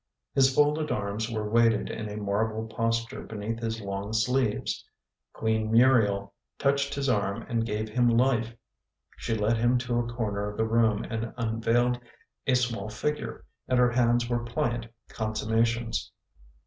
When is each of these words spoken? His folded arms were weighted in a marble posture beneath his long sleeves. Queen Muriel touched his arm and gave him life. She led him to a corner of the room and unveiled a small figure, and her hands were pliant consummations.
His 0.33 0.51
folded 0.55 0.89
arms 0.89 1.29
were 1.29 1.47
weighted 1.47 1.91
in 1.91 2.09
a 2.09 2.17
marble 2.17 2.65
posture 2.65 3.21
beneath 3.21 3.59
his 3.59 3.79
long 3.81 4.13
sleeves. 4.13 4.83
Queen 5.31 5.69
Muriel 5.71 6.33
touched 6.57 6.95
his 6.95 7.07
arm 7.07 7.45
and 7.47 7.67
gave 7.67 7.87
him 7.87 8.09
life. 8.09 8.55
She 9.17 9.35
led 9.35 9.57
him 9.57 9.77
to 9.77 9.99
a 9.99 10.07
corner 10.11 10.49
of 10.49 10.57
the 10.57 10.65
room 10.65 11.03
and 11.03 11.35
unveiled 11.37 11.99
a 12.47 12.55
small 12.55 12.89
figure, 12.89 13.45
and 13.67 13.77
her 13.77 13.91
hands 13.91 14.27
were 14.27 14.43
pliant 14.43 14.87
consummations. 15.07 16.11